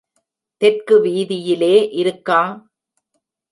[0.61, 2.41] தெற்கு வீதியிலே இருக்கா.